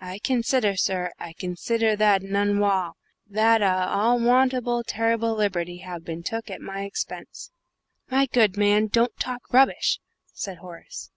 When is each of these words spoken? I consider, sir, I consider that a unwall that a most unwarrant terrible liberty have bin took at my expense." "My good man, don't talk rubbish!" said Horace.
I 0.00 0.18
consider, 0.18 0.76
sir, 0.76 1.12
I 1.18 1.34
consider 1.34 1.94
that 1.94 2.22
a 2.22 2.26
unwall 2.26 2.92
that 3.28 3.60
a 3.60 3.90
most 4.18 4.22
unwarrant 4.54 4.86
terrible 4.86 5.34
liberty 5.34 5.80
have 5.84 6.06
bin 6.06 6.22
took 6.22 6.48
at 6.50 6.62
my 6.62 6.84
expense." 6.84 7.50
"My 8.10 8.24
good 8.24 8.56
man, 8.56 8.86
don't 8.86 9.14
talk 9.18 9.42
rubbish!" 9.52 10.00
said 10.32 10.56
Horace. 10.56 11.10